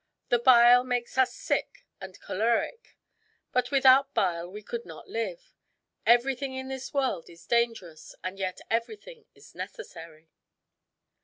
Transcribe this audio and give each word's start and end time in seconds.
The 0.29 0.39
bile 0.39 0.83
makes 0.83 1.15
us 1.15 1.31
sick 1.31 1.85
and 1.99 2.19
choleric; 2.21 2.97
but 3.51 3.69
without 3.69 4.15
bile 4.15 4.49
we 4.49 4.63
could 4.63 4.83
not 4.83 5.07
live. 5.07 5.53
Everything 6.07 6.55
in 6.55 6.69
this 6.69 6.91
world 6.91 7.29
is 7.29 7.45
dangerous, 7.45 8.15
and 8.23 8.39
yet 8.39 8.61
everything 8.71 9.25
is 9.35 9.53
necessary." 9.53 10.31